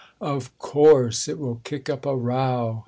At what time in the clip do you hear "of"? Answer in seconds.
0.19-0.57